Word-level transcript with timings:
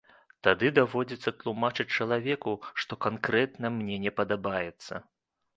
Тады 0.45 0.69
даводзіцца 0.77 1.33
тлумачыць 1.43 1.93
чалавеку, 1.99 2.55
што 2.85 2.93
канкрэтна 3.07 3.73
мне 3.77 4.03
не 4.07 4.15
падабаецца. 4.23 4.93